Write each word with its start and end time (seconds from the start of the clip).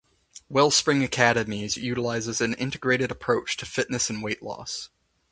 Wellspring 0.49 1.03
Academies 1.03 1.77
utilizes 1.77 2.41
an 2.41 2.55
integrated 2.55 3.11
approach 3.11 3.55
to 3.57 3.67
fitness 3.67 4.09
and 4.09 4.23
weight 4.23 4.41
loss. 4.41 4.89